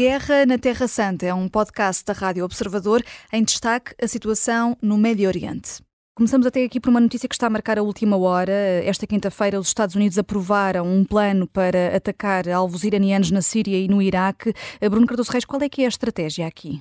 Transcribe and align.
Guerra 0.00 0.46
na 0.46 0.56
Terra 0.56 0.88
Santa 0.88 1.26
é 1.26 1.34
um 1.34 1.46
podcast 1.46 2.02
da 2.06 2.14
Rádio 2.14 2.42
Observador 2.42 3.02
em 3.30 3.44
destaque 3.44 3.94
a 4.02 4.08
situação 4.08 4.74
no 4.80 4.96
Médio 4.96 5.28
Oriente. 5.28 5.82
Começamos 6.14 6.46
até 6.46 6.64
aqui 6.64 6.80
por 6.80 6.88
uma 6.88 7.00
notícia 7.00 7.28
que 7.28 7.34
está 7.34 7.48
a 7.48 7.50
marcar 7.50 7.78
a 7.78 7.82
última 7.82 8.16
hora. 8.16 8.50
Esta 8.82 9.06
quinta-feira, 9.06 9.60
os 9.60 9.66
Estados 9.68 9.94
Unidos 9.94 10.16
aprovaram 10.16 10.86
um 10.86 11.04
plano 11.04 11.46
para 11.46 11.94
atacar 11.94 12.48
alvos 12.48 12.82
iranianos 12.82 13.30
na 13.30 13.42
Síria 13.42 13.78
e 13.78 13.88
no 13.88 14.00
Iraque. 14.00 14.54
Bruno 14.80 15.06
Cardoso 15.06 15.32
Reis, 15.32 15.44
qual 15.44 15.60
é 15.60 15.68
que 15.68 15.82
é 15.82 15.84
a 15.84 15.88
estratégia 15.88 16.46
aqui? 16.46 16.80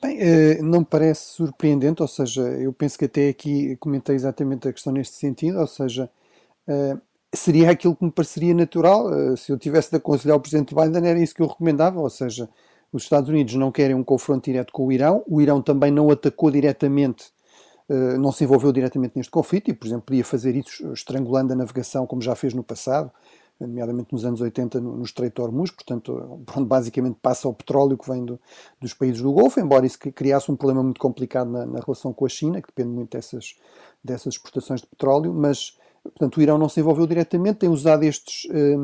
Bem, 0.00 0.16
eh, 0.18 0.62
não 0.62 0.78
me 0.78 0.86
parece 0.86 1.34
surpreendente, 1.34 2.00
ou 2.00 2.08
seja, 2.08 2.40
eu 2.40 2.72
penso 2.72 2.98
que 2.98 3.04
até 3.04 3.28
aqui 3.28 3.76
comentei 3.76 4.14
exatamente 4.14 4.66
a 4.66 4.72
questão 4.72 4.94
neste 4.94 5.16
sentido, 5.16 5.58
ou 5.58 5.66
seja, 5.66 6.08
eh, 6.66 6.96
seria 7.34 7.70
aquilo 7.70 7.96
que 7.96 8.04
me 8.04 8.10
pareceria 8.10 8.54
natural. 8.54 9.12
Eh, 9.12 9.36
se 9.36 9.52
eu 9.52 9.58
tivesse 9.58 9.90
de 9.90 9.96
aconselhar 9.96 10.36
o 10.36 10.40
Presidente 10.40 10.74
Biden, 10.74 11.06
era 11.08 11.18
isso 11.18 11.34
que 11.34 11.42
eu 11.42 11.46
recomendava, 11.46 12.00
ou 12.00 12.10
seja, 12.10 12.48
os 12.92 13.04
Estados 13.04 13.28
Unidos 13.28 13.54
não 13.54 13.70
querem 13.70 13.94
um 13.94 14.04
confronto 14.04 14.44
direto 14.44 14.72
com 14.72 14.86
o 14.86 14.92
Irão, 14.92 15.22
o 15.26 15.40
Irão 15.40 15.62
também 15.62 15.90
não 15.90 16.10
atacou 16.10 16.50
diretamente, 16.50 17.32
não 18.20 18.30
se 18.30 18.44
envolveu 18.44 18.72
diretamente 18.72 19.14
neste 19.16 19.30
conflito 19.30 19.68
e, 19.68 19.74
por 19.74 19.86
exemplo, 19.86 20.04
podia 20.06 20.24
fazer 20.24 20.54
isso 20.54 20.92
estrangulando 20.92 21.52
a 21.52 21.56
navegação, 21.56 22.06
como 22.06 22.22
já 22.22 22.36
fez 22.36 22.54
no 22.54 22.62
passado 22.62 23.10
nomeadamente 23.60 24.12
nos 24.12 24.24
anos 24.24 24.40
80 24.40 24.80
no, 24.80 25.02
Estreito 25.02 25.36
de 25.36 25.42
Hormuz, 25.42 25.70
portanto, 25.70 26.42
onde 26.56 26.66
basicamente 26.66 27.18
passa 27.20 27.48
o 27.48 27.54
petróleo 27.54 27.96
que 27.98 28.08
vem 28.08 28.24
do, 28.24 28.40
dos 28.80 28.94
países 28.94 29.20
do 29.20 29.32
Golfo, 29.32 29.60
embora 29.60 29.86
isso 29.86 29.98
criasse 29.98 30.50
um 30.50 30.56
problema 30.56 30.82
muito 30.82 31.00
complicado 31.00 31.50
na, 31.50 31.66
na, 31.66 31.80
relação 31.80 32.12
com 32.12 32.24
a 32.24 32.28
China, 32.28 32.62
que 32.62 32.68
depende 32.68 32.94
muito 32.94 33.16
dessas, 33.16 33.56
dessas 34.02 34.34
exportações 34.34 34.80
de 34.80 34.86
petróleo, 34.86 35.34
mas, 35.34 35.78
portanto, 36.02 36.36
o 36.36 36.42
Irão 36.42 36.58
não 36.58 36.68
se 36.68 36.80
envolveu 36.80 37.06
diretamente, 37.06 37.60
tem 37.60 37.68
usado 37.68 38.02
estes, 38.04 38.48
eh, 38.50 38.76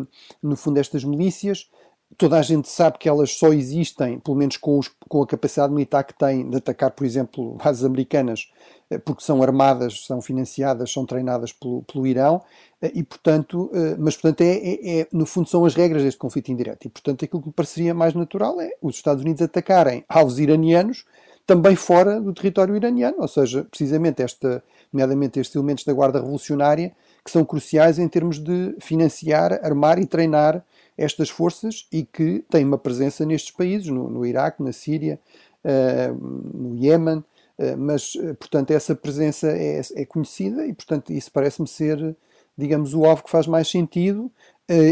no 0.43 0.57
fundo, 0.57 0.79
estas 0.79 1.05
milícias, 1.05 1.69
toda 2.17 2.39
a 2.39 2.43
gente 2.43 2.69
sabe 2.69 2.99
que 2.99 3.09
elas 3.09 3.33
só 3.33 3.53
existem, 3.53 4.19
pelo 4.21 4.37
menos 4.37 4.57
com, 4.57 4.79
os, 4.79 4.89
com, 5.09 5.23
a 5.23 5.27
capacidade 5.27 5.73
militar 5.73 6.05
que 6.05 6.17
têm 6.17 6.49
de 6.49 6.57
atacar, 6.57 6.93
por 6.93 7.05
exemplo, 7.05 7.57
bases 7.63 7.85
americanas, 7.85 8.51
eh, 8.91 8.99
porque 8.99 9.23
são 9.23 9.43
armadas, 9.43 10.05
são 10.07 10.21
financiadas, 10.21 10.93
são 10.93 11.05
treinadas 11.05 11.53
pelo, 11.53 11.83
pelo 11.83 12.07
Irão, 12.07 12.43
eh, 12.81 12.93
e 12.95 13.03
portanto, 13.03 13.71
eh, 13.75 13.97
mas 13.99 14.15
portanto 14.17 14.43
é, 14.43 14.55
é, 14.55 15.01
é, 15.01 15.09
no 15.13 15.27
fundo 15.27 15.49
são 15.49 15.65
as 15.65 15.75
regras 15.75 16.03
deste 16.03 16.19
conflito 16.19 16.51
indireto, 16.51 16.87
e 16.87 16.89
portanto 16.89 17.25
aquilo 17.25 17.43
que 17.43 17.49
me 17.49 17.55
pareceria 17.55 17.95
mais 17.95 18.15
natural 18.15 18.61
é 18.61 18.71
os 18.81 18.97
Estados 18.97 19.23
Unidos 19.23 19.43
atacarem 19.43 20.05
alvos 20.09 20.39
iranianos 20.39 21.05
também 21.47 21.77
fora 21.77 22.21
do 22.21 22.33
território 22.33 22.75
iraniano, 22.75 23.19
ou 23.21 23.29
seja, 23.29 23.65
precisamente 23.65 24.21
esta, 24.23 24.63
nomeadamente 24.93 25.39
estes 25.39 25.55
elementos 25.55 25.85
da 25.85 25.93
Guarda 25.93 26.19
Revolucionária, 26.19 26.93
que 27.27 27.33
são 27.33 27.45
cruciais 27.45 27.99
em 27.99 28.07
termos 28.07 28.39
de 28.39 28.77
financiar, 28.79 29.59
armar 29.65 29.99
e 29.99 30.07
treinar 30.07 30.65
estas 30.97 31.29
forças 31.29 31.89
e 31.91 32.05
que 32.05 32.45
têm 32.49 32.65
uma 32.65 32.79
presença 32.79 33.27
nestes 33.27 33.51
países, 33.51 33.89
no, 33.89 34.09
no 34.09 34.25
Iraque, 34.25 34.63
na 34.63 34.73
Síria, 34.73 35.19
uh, 35.65 36.15
no 36.57 36.77
Iémen, 36.77 37.19
uh, 37.19 37.77
mas, 37.77 38.15
uh, 38.15 38.33
portanto, 38.37 38.71
essa 38.71 38.95
presença 38.95 39.49
é, 39.49 39.81
é 39.97 40.07
conhecida 40.07 40.65
e, 40.65 40.73
portanto, 40.73 41.13
isso 41.13 41.33
parece-me 41.33 41.67
ser, 41.67 42.17
digamos, 42.57 42.95
o 42.95 43.05
alvo 43.05 43.25
que 43.25 43.31
faz 43.31 43.49
mais 43.49 43.69
sentido. 43.69 44.31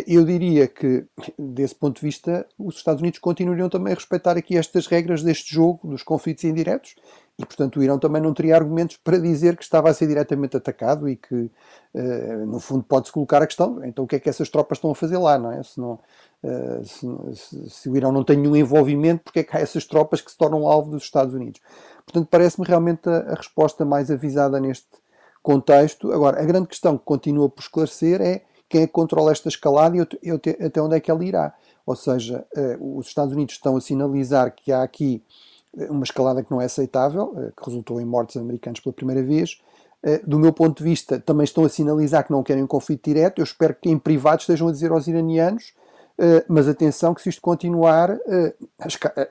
eu 0.04 0.24
diria 0.24 0.66
que, 0.66 1.04
desse 1.38 1.76
ponto 1.76 2.00
de 2.00 2.06
vista, 2.06 2.44
os 2.58 2.76
Estados 2.78 3.00
Unidos 3.00 3.20
continuariam 3.20 3.69
também 3.69 3.92
a 3.92 3.96
respeitar 3.96 4.36
aqui 4.36 4.56
estas 4.58 4.88
regras 4.88 5.22
deste 5.22 5.54
jogo 5.54 5.86
dos 5.86 6.02
conflitos 6.02 6.42
indiretos 6.42 6.96
e, 7.36 7.44
portanto, 7.44 7.80
o 7.80 7.82
Irão 7.82 7.98
também 7.98 8.22
não 8.22 8.32
teria 8.32 8.54
argumentos 8.54 8.96
para 8.96 9.18
dizer 9.18 9.56
que 9.56 9.64
estava 9.64 9.90
a 9.90 9.94
ser 9.94 10.06
diretamente 10.06 10.56
atacado 10.56 11.08
e 11.08 11.16
que, 11.16 11.34
uh, 11.34 12.46
no 12.46 12.60
fundo, 12.60 12.84
pode-se 12.84 13.12
colocar 13.12 13.42
a 13.42 13.46
questão: 13.46 13.84
então 13.84 14.04
o 14.04 14.06
que 14.06 14.16
é 14.16 14.20
que 14.20 14.28
essas 14.28 14.48
tropas 14.48 14.78
estão 14.78 14.92
a 14.92 14.94
fazer 14.94 15.19
lá, 15.19 15.36
não 15.36 15.50
é? 15.50 15.60
Se, 15.64 15.81
não, 15.81 15.98
uh, 16.44 16.84
se, 16.84 17.36
se, 17.36 17.70
se, 17.70 17.88
o 17.88 17.97
Irão 17.97 18.12
não 18.12 18.22
tem 18.22 18.36
nenhum 18.36 18.54
envolvimento, 18.54 19.25
porque 19.25 19.41
é 19.41 19.42
que 19.42 19.56
há 19.56 19.60
essas 19.60 19.84
tropas 19.84 20.20
que 20.20 20.31
se 20.31 20.38
tornam 20.38 20.69
alvo 20.69 20.92
dos 20.92 21.03
Estados 21.03 21.34
Unidos? 21.34 21.60
Portanto, 22.04 22.28
parece-me 22.31 22.66
realmente 22.69 23.09
a, 23.09 23.32
a, 23.32 23.34
resposta 23.34 23.84
mais 23.84 24.12
avisada 24.12 24.60
neste 24.60 24.86
contexto. 25.42 26.12
Agora, 26.12 26.41
a 26.41 26.44
grande 26.44 26.69
questão 26.69 26.97
que 26.97 27.04
continua 27.04 27.48
por 27.48 27.62
esclarecer 27.62 28.20
é 28.20 28.42
quem 28.69 28.82
é 28.82 28.86
que 28.86 28.92
controla 28.92 29.32
esta 29.32 29.48
escalada 29.48 29.97
e 30.22 30.30
até 30.64 30.80
onde 30.80 30.97
é 30.97 31.00
que 31.00 31.10
ela 31.10 31.25
irá. 31.25 31.53
Ou 31.84 31.97
seja, 31.97 32.47
uh, 32.56 32.97
os 32.97 33.09
Estados 33.09 33.34
Unidos 33.34 33.56
estão 33.56 33.76
a 33.76 33.80
sinalizar 33.80 34.54
que 34.54 34.70
há 34.70 34.84
aqui 34.84 35.20
uma 35.88 36.04
escalada 36.04 36.42
que 36.42 36.50
não 36.50 36.60
é 36.60 36.66
aceitável, 36.66 37.34
eh, 37.36 37.52
que 37.56 37.64
resultou 37.64 38.00
em 38.00 38.04
mortes 38.04 38.36
americanos 38.36 38.80
pela 38.80 38.92
primeira 38.92 39.22
vez. 39.22 39.60
Eh, 40.02 40.20
do 40.24 40.38
meu 40.38 40.52
ponto 40.52 40.78
de 40.78 40.84
vista, 40.84 41.18
também 41.18 41.44
estão 41.44 41.64
a 41.64 41.68
sinalizar 41.68 42.24
que 42.24 42.32
não 42.32 42.42
querem 42.42 42.62
um 42.62 42.66
conflito 42.66 43.04
direto. 43.04 43.40
Eu 43.40 43.44
espero 43.44 43.74
que 43.74 43.90
em 43.90 43.98
privado 43.98 44.40
estejam 44.40 44.68
a 44.68 44.72
dizer 44.72 44.92
aos 44.92 45.06
iranianos, 45.06 45.72
eh, 46.18 46.44
mas 46.48 46.68
atenção 46.68 47.14
que 47.14 47.22
se 47.22 47.28
isto 47.28 47.42
continuar, 47.42 48.16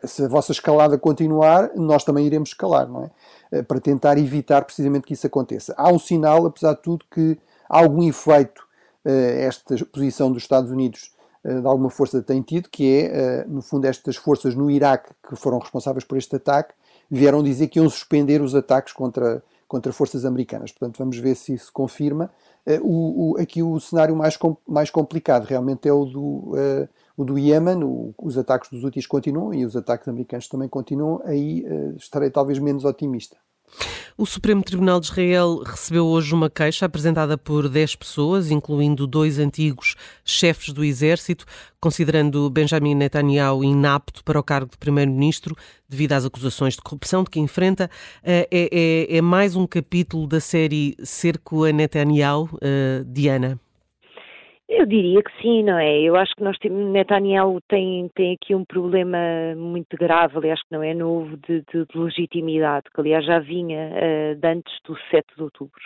se 0.03 0.25
a 0.25 0.27
vossa 0.27 0.51
escalada 0.51 0.97
continuar, 0.97 1.71
nós 1.75 2.03
também 2.03 2.25
iremos 2.25 2.49
escalar, 2.49 2.87
não 2.89 3.09
é? 3.51 3.61
Para 3.63 3.79
tentar 3.79 4.17
evitar 4.17 4.65
precisamente 4.65 5.05
que 5.05 5.13
isso 5.13 5.27
aconteça. 5.27 5.73
Há 5.77 5.91
um 5.91 5.99
sinal, 5.99 6.45
apesar 6.45 6.73
de 6.73 6.81
tudo, 6.81 7.05
que 7.09 7.37
há 7.69 7.79
algum 7.79 8.03
efeito 8.03 8.63
esta 9.05 9.75
posição 9.85 10.31
dos 10.31 10.43
Estados 10.43 10.71
Unidos 10.71 11.12
de 11.43 11.67
alguma 11.67 11.89
força 11.89 12.21
tem 12.21 12.41
tido, 12.41 12.69
que 12.69 12.85
é, 12.87 13.05
eh, 13.05 13.45
no 13.47 13.61
fundo, 13.61 13.85
estas 13.85 14.15
forças 14.15 14.55
no 14.55 14.71
Iraque 14.71 15.11
que 15.27 15.35
foram 15.35 15.59
responsáveis 15.59 16.05
por 16.05 16.17
este 16.17 16.35
ataque 16.37 16.73
vieram 17.11 17.43
dizer 17.43 17.67
que 17.67 17.79
iam 17.79 17.89
suspender 17.89 18.41
os 18.41 18.55
ataques 18.55 18.93
contra, 18.93 19.43
contra 19.67 19.91
forças 19.91 20.23
americanas. 20.23 20.71
Portanto, 20.71 20.97
vamos 20.97 21.17
ver 21.17 21.35
se 21.35 21.53
isso 21.53 21.71
confirma. 21.73 22.31
Eh, 22.65 22.79
o, 22.81 23.33
o, 23.33 23.37
aqui 23.37 23.61
o 23.61 23.77
cenário 23.79 24.15
mais, 24.15 24.37
com, 24.37 24.55
mais 24.65 24.89
complicado 24.89 25.43
realmente 25.43 25.87
é 25.87 25.91
o 25.93 26.05
do, 26.05 26.21
uh, 26.21 26.87
o 27.17 27.25
do 27.25 27.37
Iémen. 27.37 28.13
os 28.17 28.37
ataques 28.37 28.69
dos 28.69 28.83
úteis 28.83 29.05
continuam 29.05 29.53
e 29.53 29.65
os 29.65 29.75
ataques 29.75 30.07
americanos 30.07 30.47
também 30.47 30.69
continuam. 30.69 31.21
Aí 31.25 31.65
uh, 31.65 31.95
estarei 31.97 32.29
talvez 32.29 32.57
menos 32.57 32.85
otimista. 32.85 33.35
O 34.16 34.25
Supremo 34.28 34.61
Tribunal 34.61 35.00
de 35.00 35.07
Israel 35.07 35.63
recebeu 35.66 36.06
hoje 36.06 36.35
uma 36.35 36.50
queixa 36.50 36.85
apresentada 36.85 37.35
por 37.35 37.67
10 37.67 37.95
pessoas, 37.95 38.51
incluindo 38.51 39.07
dois 39.07 39.39
antigos 39.39 39.95
chefes 40.23 40.72
do 40.72 40.84
Exército, 40.84 41.45
considerando 41.81 42.47
Benjamin 42.50 42.94
Netanyahu 42.94 43.63
inapto 43.63 44.23
para 44.23 44.39
o 44.39 44.44
cargo 44.44 44.69
de 44.69 44.78
Primeiro-Ministro 44.78 45.57
devido 45.89 46.13
às 46.13 46.25
acusações 46.25 46.75
de 46.75 46.81
corrupção 46.81 47.23
de 47.23 47.31
que 47.31 47.39
enfrenta. 47.39 47.89
Eh, 48.23 48.47
é, 48.51 48.69
é, 48.72 49.17
é 49.17 49.22
mais 49.22 49.56
um 49.56 49.66
capítulo 49.66 50.28
da 50.28 50.40
série 50.40 50.95
Cerco 51.03 51.63
a 51.63 51.72
Netanyahu, 51.72 52.50
uh, 52.53 53.03
Diana? 53.05 53.59
Eu 54.75 54.88
diria 54.88 55.22
que 55.22 55.31
sim, 55.39 55.61
não 55.61 55.78
é? 55.78 56.01
Eu 56.01 56.16
acho 56.16 56.35
que 56.35 56.44
nós 56.44 56.57
temos, 56.57 56.91
Netanyahu 56.91 57.61
tem, 57.67 58.09
tem 58.16 58.34
aqui 58.34 58.56
um 58.56 58.66
problema 58.66 59.19
muito 59.56 59.95
grave, 59.95 60.35
aliás 60.35 60.59
que 60.63 60.72
não 60.72 60.81
é 60.81 60.95
novo, 60.95 61.38
de, 61.38 61.63
de, 61.72 61.85
de 61.85 61.95
legitimidade, 61.97 62.85
que 62.91 63.00
aliás 63.00 63.23
já 63.23 63.38
vinha 63.38 63.91
uh, 63.91 64.35
de 64.35 64.47
antes 64.47 64.73
do 64.84 64.97
7 65.11 65.28
de 65.38 65.44
outubro. 65.44 65.81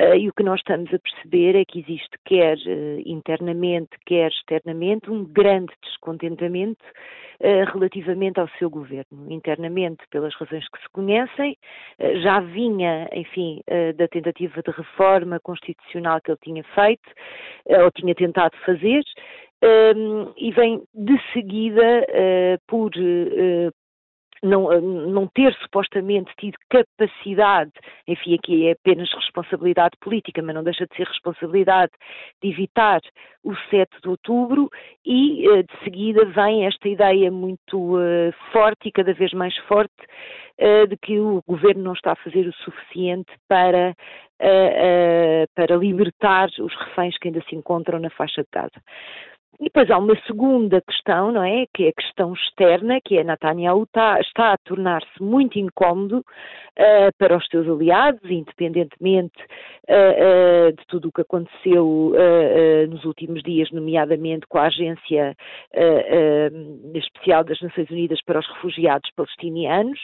Uh, 0.00 0.14
e 0.16 0.28
o 0.28 0.32
que 0.32 0.42
nós 0.42 0.58
estamos 0.60 0.92
a 0.92 0.98
perceber 0.98 1.54
é 1.54 1.64
que 1.66 1.80
existe, 1.80 2.16
quer 2.24 2.56
uh, 2.56 3.02
internamente, 3.04 3.90
quer 4.06 4.28
externamente, 4.28 5.10
um 5.10 5.22
grande 5.24 5.70
descontentamento 5.82 6.82
uh, 7.40 7.70
relativamente 7.74 8.40
ao 8.40 8.48
seu 8.58 8.70
governo. 8.70 9.30
Internamente, 9.30 10.02
pelas 10.10 10.34
razões 10.36 10.66
que 10.70 10.80
se 10.80 10.88
conhecem, 10.92 11.58
já 12.22 12.40
vinha, 12.40 13.08
enfim, 13.12 13.60
da 13.96 14.08
tentativa 14.08 14.62
de 14.62 14.70
reforma 14.70 15.38
constitucional 15.40 16.20
que 16.20 16.30
ele 16.30 16.38
tinha 16.42 16.64
feito, 16.74 17.08
ou 17.66 17.90
tinha 17.90 18.14
tentado 18.14 18.56
fazer, 18.64 19.02
e 20.36 20.50
vem 20.52 20.82
de 20.94 21.18
seguida 21.32 22.06
por, 22.66 22.90
não, 24.42 24.80
não 24.80 25.26
ter 25.28 25.54
supostamente 25.62 26.32
tido 26.38 26.56
capacidade, 26.68 27.72
enfim, 28.06 28.34
aqui 28.34 28.66
é 28.66 28.72
apenas 28.72 29.12
responsabilidade 29.12 29.96
política, 30.00 30.42
mas 30.42 30.54
não 30.54 30.64
deixa 30.64 30.86
de 30.86 30.96
ser 30.96 31.06
responsabilidade 31.06 31.92
de 32.42 32.50
evitar 32.50 33.00
o 33.44 33.54
7 33.70 33.88
de 34.02 34.08
outubro 34.08 34.68
e 35.04 35.48
eh, 35.48 35.62
de 35.62 35.84
seguida 35.84 36.24
vem 36.26 36.66
esta 36.66 36.88
ideia 36.88 37.30
muito 37.30 37.96
uh, 37.96 38.32
forte 38.52 38.88
e 38.88 38.92
cada 38.92 39.12
vez 39.12 39.32
mais 39.32 39.56
forte 39.66 39.92
de 40.88 40.96
que 40.98 41.18
o 41.18 41.42
governo 41.46 41.82
não 41.82 41.92
está 41.92 42.12
a 42.12 42.16
fazer 42.16 42.46
o 42.46 42.52
suficiente 42.52 43.32
para, 43.48 43.96
para 45.56 45.74
libertar 45.76 46.48
os 46.60 46.72
reféns 46.76 47.18
que 47.18 47.28
ainda 47.28 47.42
se 47.48 47.56
encontram 47.56 47.98
na 47.98 48.10
faixa 48.10 48.42
de 48.42 48.48
Gaza. 48.52 48.80
E 49.62 49.66
depois 49.66 49.88
há 49.92 49.96
uma 49.96 50.20
segunda 50.26 50.82
questão, 50.82 51.30
não 51.30 51.44
é? 51.44 51.66
Que 51.72 51.84
é 51.84 51.88
a 51.90 51.92
questão 51.92 52.32
externa, 52.32 53.00
que 53.00 53.16
é 53.16 53.22
Netanyahu 53.22 53.84
está, 53.84 54.20
está 54.20 54.54
a 54.54 54.58
tornar-se 54.58 55.22
muito 55.22 55.56
incómodo 55.56 56.18
uh, 56.18 57.12
para 57.16 57.36
os 57.36 57.46
seus 57.46 57.68
aliados, 57.68 58.28
independentemente 58.28 59.40
uh, 59.88 60.68
uh, 60.68 60.72
de 60.72 60.84
tudo 60.88 61.10
o 61.10 61.12
que 61.12 61.20
aconteceu 61.20 62.12
nos 62.88 63.04
últimos 63.04 63.40
dias, 63.44 63.70
nomeadamente 63.70 64.48
com 64.48 64.58
a 64.58 64.66
Agência 64.66 65.36
Especial 66.94 67.44
das 67.44 67.60
Nações 67.60 67.88
Unidas 67.90 68.20
para 68.24 68.40
os 68.40 68.48
Refugiados 68.54 69.08
Palestinianos, 69.14 70.00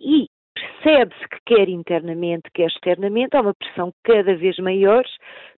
e 0.00 0.26
percebe-se 0.82 1.28
que 1.28 1.38
quer 1.46 1.68
internamente, 1.68 2.50
quer 2.54 2.66
externamente, 2.66 3.36
há 3.36 3.40
uma 3.40 3.54
pressão 3.54 3.92
cada 4.02 4.34
vez 4.34 4.58
maior 4.58 5.04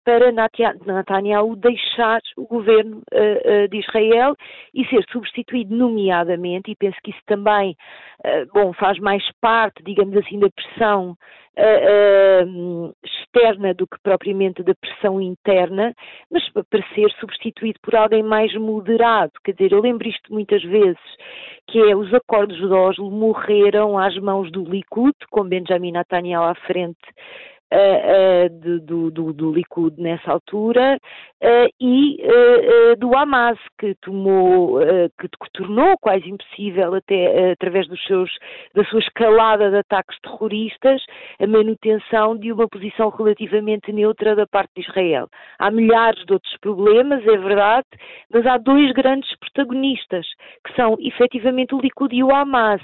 para 0.04 0.32
Netanyahu 0.32 1.54
deixar 1.56 2.20
o 2.36 2.46
governo 2.46 3.02
uh, 3.12 3.68
de 3.68 3.78
Israel 3.78 4.34
e 4.74 4.84
ser 4.86 5.04
substituído 5.10 5.74
nomeadamente, 5.76 6.70
e 6.70 6.76
penso 6.76 6.96
que 7.04 7.10
isso 7.10 7.22
também, 7.26 7.76
uh, 8.24 8.46
bom, 8.52 8.72
faz 8.72 8.98
mais 8.98 9.24
parte, 9.40 9.82
digamos 9.84 10.16
assim, 10.16 10.40
da 10.40 10.50
pressão 10.50 11.16
externa 13.04 13.74
do 13.74 13.86
que 13.86 13.98
propriamente 14.02 14.62
da 14.62 14.74
pressão 14.74 15.20
interna, 15.20 15.94
mas 16.30 16.48
para 16.50 16.82
ser 16.94 17.10
substituído 17.20 17.78
por 17.82 17.94
alguém 17.94 18.22
mais 18.22 18.54
moderado. 18.54 19.32
Quer 19.44 19.52
dizer, 19.52 19.72
eu 19.72 19.80
lembro 19.80 20.08
isto 20.08 20.32
muitas 20.32 20.62
vezes, 20.62 21.00
que 21.68 21.78
é 21.78 21.96
os 21.96 22.12
acordos 22.14 22.56
de 22.56 22.66
Oslo 22.66 23.10
morreram 23.10 23.98
às 23.98 24.16
mãos 24.18 24.50
do 24.50 24.64
Likud, 24.64 25.14
com 25.30 25.44
Benjamin 25.44 25.92
Netanyahu 25.92 26.44
à 26.44 26.54
frente 26.54 26.98
uh, 27.08 27.51
de, 28.60 28.80
do, 28.80 29.10
do, 29.10 29.32
do, 29.32 29.52
Likud 29.52 30.00
nessa 30.00 30.32
altura 30.32 30.98
uh, 31.42 31.68
e 31.80 32.18
do 32.98 33.16
Hamas, 33.16 33.58
que 33.78 33.94
tomou, 34.02 34.78
que, 35.18 35.28
que, 35.28 35.52
tornou 35.52 35.96
quase 36.00 36.28
impossível 36.28 36.94
até 36.94 37.52
através 37.52 37.88
dos 37.88 38.02
seus, 38.04 38.30
da 38.74 38.84
sua 38.84 39.00
escalada 39.00 39.70
de 39.70 39.78
ataques 39.78 40.18
terroristas 40.20 41.02
a 41.40 41.46
manutenção 41.46 42.36
de 42.36 42.52
uma 42.52 42.68
posição 42.68 43.08
relativamente 43.10 43.92
neutra 43.92 44.34
da 44.34 44.46
parte 44.46 44.70
de 44.76 44.82
Israel. 44.82 45.28
Há 45.58 45.70
milhares 45.70 46.24
de 46.24 46.32
outros 46.32 46.56
problemas, 46.60 47.26
é 47.26 47.36
verdade, 47.36 47.86
mas 48.32 48.46
há 48.46 48.58
dois 48.58 48.92
grandes 48.92 49.34
protagonistas, 49.38 50.26
que 50.66 50.74
são 50.74 50.96
efetivamente 51.00 51.74
o 51.74 51.80
Likud 51.80 52.14
e 52.14 52.22
o 52.22 52.34
Hamas. 52.34 52.82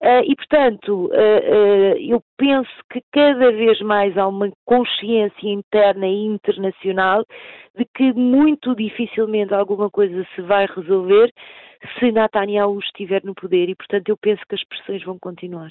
Uh, 0.00 0.22
e, 0.24 0.36
portanto, 0.36 1.06
uh, 1.06 1.08
uh, 1.08 1.96
eu 1.98 2.22
penso 2.36 2.70
que 2.92 3.02
cada 3.12 3.50
vez 3.50 3.80
mais 3.80 4.16
há 4.16 4.28
uma 4.28 4.48
consciência 4.64 5.48
interna 5.48 6.06
e 6.06 6.24
internacional 6.24 7.24
de 7.76 7.84
que 7.96 8.12
muito 8.12 8.76
dificilmente 8.76 9.52
alguma 9.52 9.90
coisa 9.90 10.24
se 10.34 10.42
vai 10.42 10.66
resolver 10.66 11.32
se 11.98 12.12
Netanyahu 12.12 12.78
estiver 12.78 13.24
no 13.24 13.34
poder 13.34 13.68
e, 13.68 13.74
portanto, 13.74 14.08
eu 14.08 14.16
penso 14.16 14.42
que 14.48 14.54
as 14.54 14.64
pressões 14.64 15.02
vão 15.02 15.18
continuar. 15.18 15.70